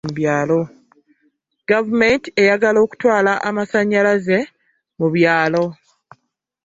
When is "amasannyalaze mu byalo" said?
3.47-5.63